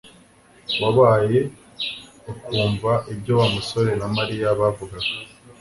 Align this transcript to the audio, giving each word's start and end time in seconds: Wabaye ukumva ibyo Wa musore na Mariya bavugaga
Wabaye 0.81 1.39
ukumva 2.31 2.91
ibyo 3.13 3.33
Wa 3.39 3.47
musore 3.53 3.91
na 3.99 4.07
Mariya 4.15 4.47
bavugaga 4.59 5.11